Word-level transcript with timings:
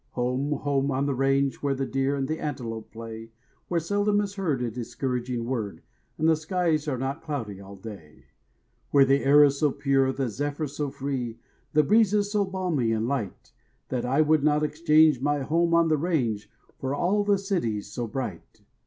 Home, 0.13 0.53
home 0.53 0.89
on 0.89 1.05
the 1.05 1.13
range, 1.13 1.57
Where 1.61 1.75
the 1.75 1.85
deer 1.85 2.15
and 2.15 2.27
the 2.27 2.39
antelope 2.39 2.91
play; 2.91 3.29
Where 3.67 3.79
seldom 3.79 4.19
is 4.21 4.33
heard 4.33 4.63
a 4.63 4.71
discouraging 4.71 5.45
word 5.45 5.83
And 6.17 6.27
the 6.27 6.35
skies 6.35 6.87
are 6.87 6.97
not 6.97 7.21
cloudy 7.21 7.61
all 7.61 7.75
day. 7.75 8.25
Where 8.89 9.05
the 9.05 9.23
air 9.23 9.43
is 9.43 9.59
so 9.59 9.69
pure, 9.69 10.11
the 10.11 10.27
zephyrs 10.27 10.75
so 10.75 10.89
free, 10.89 11.37
The 11.73 11.83
breezes 11.83 12.31
so 12.31 12.45
balmy 12.45 12.91
and 12.91 13.07
light, 13.07 13.51
That 13.89 14.03
I 14.03 14.21
would 14.21 14.43
not 14.43 14.63
exchange 14.63 15.21
my 15.21 15.41
home 15.41 15.75
on 15.75 15.87
the 15.87 15.97
range 15.97 16.49
For 16.79 16.95
all 16.95 17.21
of 17.21 17.27
the 17.27 17.37
cities 17.37 17.91
so 17.91 18.07
bright. 18.07 18.61